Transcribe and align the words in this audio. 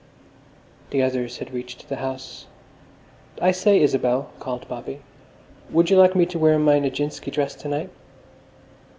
The 0.89 1.03
others 1.03 1.37
had 1.37 1.53
reached 1.53 1.87
the 1.87 1.97
house. 1.97 2.47
"I 3.39 3.51
say, 3.51 3.79
Isabel," 3.79 4.31
called 4.39 4.67
Bobby, 4.67 5.01
"would 5.69 5.91
you 5.91 5.95
like 5.95 6.15
me 6.15 6.25
to 6.25 6.39
wear 6.39 6.57
my 6.57 6.79
Nijinsky 6.79 7.29
dress 7.31 7.53
to 7.57 7.67
night?" 7.67 7.91